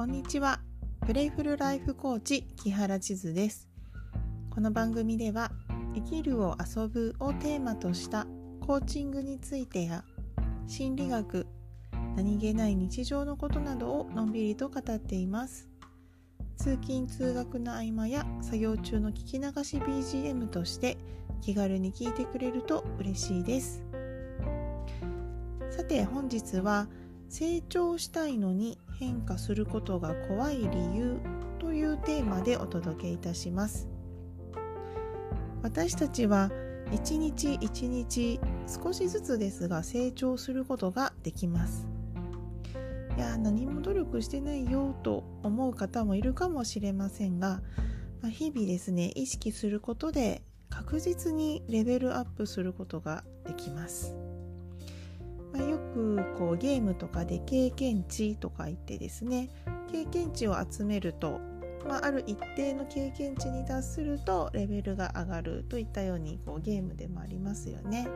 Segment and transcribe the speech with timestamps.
[0.00, 0.60] こんにちは。
[1.06, 3.68] プレイフルライフコーチ木原千鶴です。
[4.48, 5.52] この番組では
[5.94, 8.26] 生きるを遊ぶをテーマとした
[8.62, 10.02] コーチングについてや
[10.66, 11.46] 心理学
[12.16, 15.68] 何気ない日常のことなどをのんびりと語っています。
[16.56, 20.96] 通勤通学の合間や作業中の聞き流し BGM として
[21.42, 23.82] 気軽に聞いてくれると嬉しいです。
[25.68, 26.88] さて本日は
[27.30, 31.20] 成長したいのに変化することが怖い理由
[31.60, 33.88] というテーマでお届けいたします
[35.62, 36.50] 私たちは
[36.92, 41.86] 一日一日少しずつですが成長することができます
[43.16, 47.62] いや何も努力してないよと思う方もいるかもしれませんが、
[48.22, 54.29] ま、日々ですね意識することで確実にレベルアップすることができます。
[55.52, 59.50] まあ、よくこうゲームとかで経験値とか言ってですね
[59.90, 61.40] 経験値を集めると、
[61.86, 68.08] まあ、ある一定の経験値に達するとレベルが上がるといったようにこうゲームでもありますよね。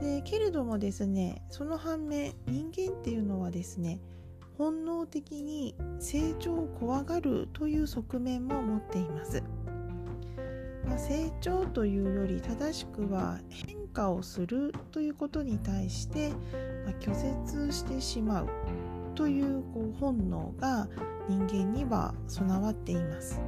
[0.00, 4.00] でけれどもですねその反面人間っていうのはですね
[4.58, 9.42] 本能的に成長を怖がるという側面も持っています。
[10.94, 18.48] まあ、成長というより正しくは変化をするということに対して、まあ、拒絶してしまう
[19.16, 20.86] というこう本能が
[21.28, 23.40] 人間には備わっています。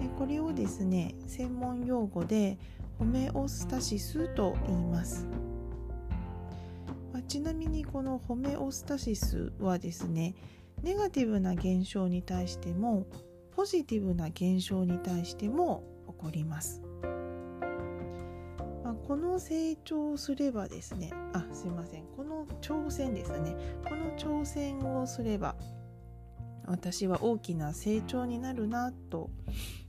[0.00, 2.58] でこれをですね専門用語で
[2.98, 5.28] ホメオスタシスと言います。
[7.12, 10.34] まあ、ちなみにこのホメオスタシスはですね
[10.82, 13.06] ネガティブな現象に対しても
[13.56, 16.82] ポジティブな現象に対しても起こります。
[18.84, 23.56] まあ、この成長すればですねあすいませんこの挑戦ですね
[23.88, 25.56] この挑戦をすれば
[26.66, 29.30] 私は大きな成長になるなと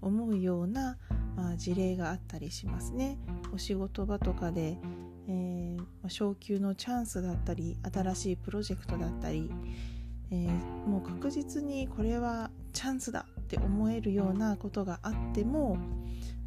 [0.00, 0.98] 思うような、
[1.36, 3.18] まあ、事例があったりしますね。
[3.52, 4.78] お仕事場とかで、
[5.28, 9.50] えー、昇給のチャンスだったり新しいプロジェクトだったり、
[10.30, 10.48] えー、
[10.88, 15.76] もう確実にこれはチャンスだって思えるようなことがあっても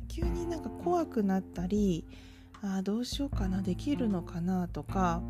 [0.08, 2.06] 急になんか怖くなったり
[2.62, 5.22] あどうしようかなできるのかなとか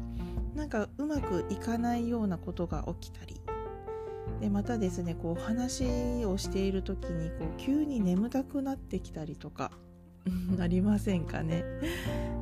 [0.53, 3.41] なんかうまくいかないようなことが起きたり。
[4.39, 9.71] でまたですねこう話をしている時にこう急に眠たくなってきたりとか
[10.57, 11.63] なりませんかね。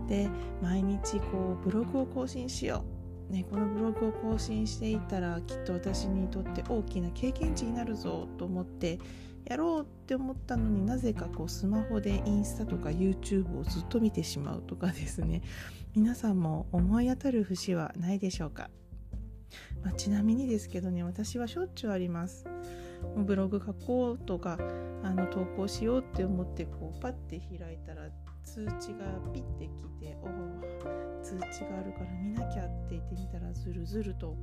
[0.09, 0.30] で
[0.62, 3.00] 毎日こうブログを更新しよう、
[3.31, 9.00] ね、このブログを更新していたらきっと私にとって大きな経験値になるぞと思って
[9.46, 15.42] やろうって思ったのになぜかこうスマホでインスタとか YouTube をずっと見てしまうとかですね。
[15.96, 18.69] 皆さんも思い当たる節はないでしょうか、
[19.84, 22.46] まあ、ちなみにですけどね私はしょっちゅうあります。
[23.18, 24.58] ブログ書こうとか
[25.03, 28.09] あの投稿しようって思ってこうパッて開いたら
[28.44, 34.35] 通知がピッてきておお通知があるから見なきゃって言ってみたらずるずると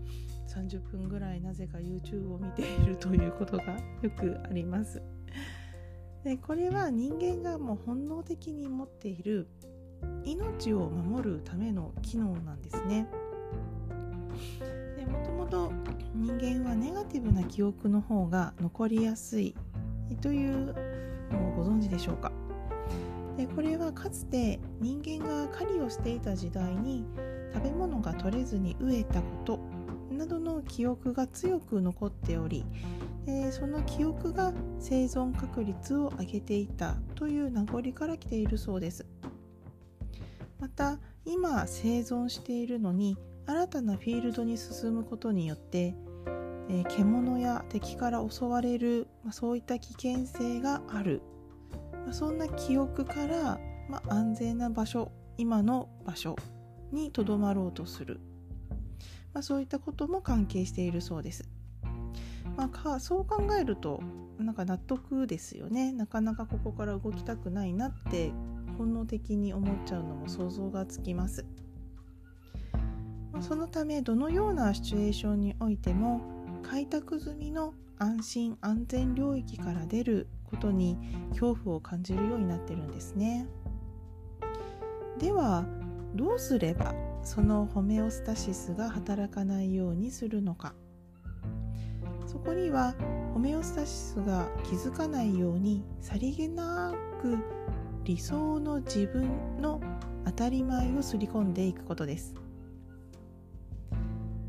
[0.49, 3.65] 30分ぐらいなぜか YouTube を見ているということが
[4.03, 5.03] よくあります。
[6.25, 9.49] でこれは人間がもう本能的に持っている
[10.25, 13.07] 命を守るための機能なんですね。
[14.97, 15.73] でもともと
[16.15, 19.55] 人間はネガティブな記憶の方が残りやすい
[20.21, 20.75] という
[21.31, 22.33] のをご存知でしょうか？
[23.39, 27.07] でこれはかつて人間が狩りをしていた時代に
[27.55, 29.61] 食べ物が取れずに飢えたこと
[30.11, 32.67] などの記憶が強く残っており
[33.27, 39.07] でその記憶が生存確率を上げていたという名残から来ているそうです。
[40.59, 43.17] また今生存しているのに
[43.47, 45.95] 新たなフィールドに進むことによって
[46.69, 51.23] え獣や敵から襲われる、ま、そういった危険性がある、
[52.13, 53.59] そんな記憶から、
[53.89, 56.37] まあ、安全な場所今の場所
[56.93, 58.21] にとどまろうとする、
[59.33, 61.49] まあ、そういったことも関係しているそうです。
[62.57, 64.03] まあ、かそう考えると
[64.39, 68.33] なんか納得ですよねなかなかここから動きたくないなって
[68.79, 71.45] 本能的に思っちゃうのも想像がつきます。
[73.41, 76.21] そのためどのようなシチュエーションにおいても
[76.63, 80.97] 開拓済みの安心安全領域から出ることに
[81.31, 83.47] 恐怖を感じるようになってるんですね。
[85.19, 85.67] では
[86.15, 90.75] どうすればそのホメオスタシスが働かないようにするのか。
[92.27, 92.95] そこには
[93.33, 97.39] ホメオスタシスが気づかないようにさりげなく
[98.05, 99.81] 理想の自分の
[100.25, 102.35] 当たり前をすり込んでいくことです。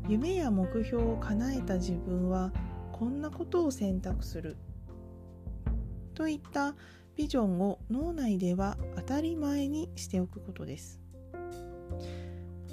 [0.08, 2.52] 夢や目標を叶えた自分は
[2.92, 4.56] こんなことを選択する。
[6.20, 6.74] といった
[7.16, 11.00] ビジョンを脳内では当たり前にしておくことです。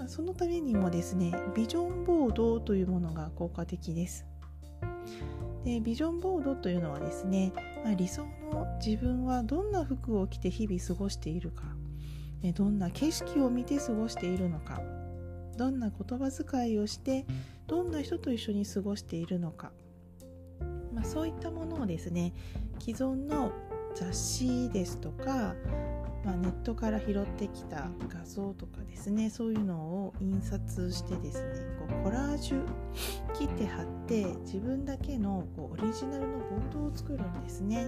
[0.08, 4.26] そのためにもですねビジョンボードというものが効果的です。
[5.64, 7.54] でビジョンボードというのはですね、
[7.86, 11.64] まあ、理想の自分はどんな服を着て日々過ごしているか
[12.54, 14.82] どんな景色を見て過ごしているのか
[15.56, 17.26] どんな言葉遣いをして
[17.68, 19.72] どんな人と一緒に過ごしているのか、
[20.98, 22.34] まあ、そういったものをですね
[22.80, 23.52] 既存の
[23.94, 25.54] 雑誌ですとか、
[26.26, 31.50] まあ、ネットから拾ってきた画像とかですねそういうのを印刷してですね
[31.80, 32.66] こうコラージュ
[33.38, 37.88] 切って貼って自分だけのこうオリジナルのボードを作るんですね。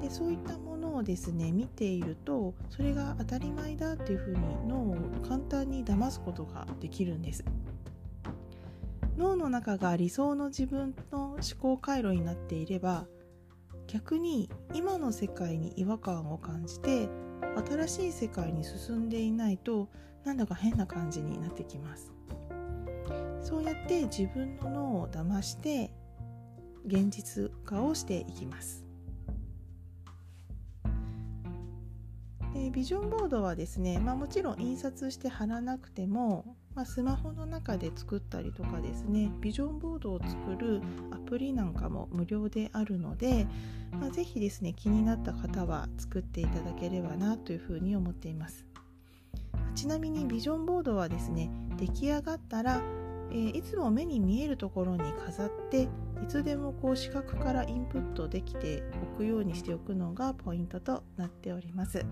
[0.00, 4.96] でそういったものをですね見ているとそれが当たり前だっていうふうに脳を
[5.26, 7.44] 簡単に騙すことができるんです
[9.16, 13.06] 脳の中が理想の自分の思考回路になっていれば
[13.86, 17.08] 逆に今の世界に違和感を感じて
[17.68, 19.88] 新しい世界に進んでいないと
[20.24, 22.12] なんだか変な感じになってきます。
[23.40, 25.92] そうやって自分の脳を騙して
[26.84, 28.84] 現実化をしていきます。
[32.52, 43.46] でビジョンボードはですね、まあ、もちろん印刷して貼らなくても、まあ、スマホの中で作ったりとかですねビジョンボードを作るアプリなんかも無料であるので、
[43.92, 48.66] まあ、ぜひですね気になった方は作っていただければなというふうに思っています
[49.74, 52.82] ちなみにビジョンボードはですね出来上がったら
[53.30, 55.88] えー、いつも目に見えるところに飾ってい
[56.28, 58.84] つでもこう視覚からインプットできて
[59.14, 62.06] おくようにしておくのがポイントとなっております。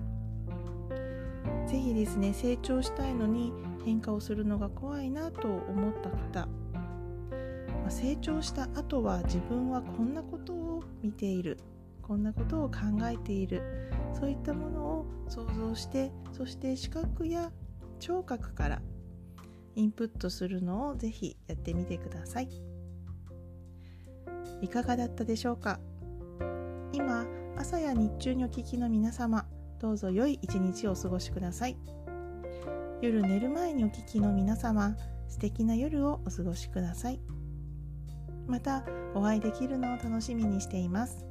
[1.74, 3.52] 是非ですね成長したいのに
[3.84, 11.58] 変化をするのが怖いなと思った方、まあ、成長した後は自分はこんなことを見ている
[12.00, 12.76] こんなことを考
[13.10, 17.50] えているそういったものを想像してそして視覚や
[17.98, 18.80] 聴覚から
[19.74, 22.48] インプットするのをぜひやってみてください。
[24.60, 25.80] いかがだったでしょうか？
[26.92, 27.26] 今
[27.56, 29.46] 朝や日中にお聞きの皆様
[29.84, 31.76] どうぞ良い一日をお過ごしください。
[33.02, 34.96] 夜寝る前にお聞きの皆様
[35.28, 37.20] 素敵な夜をお過ごしください。
[38.46, 38.82] また
[39.14, 41.26] お会いできるのを楽しみにしています。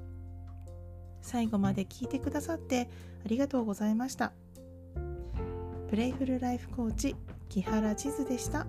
[1.24, 2.92] 最後まで聞いてくださって
[3.26, 4.34] ありがとうございました。
[5.90, 7.16] プレイフルライフコーチ
[7.50, 8.68] 木原千鶴でした。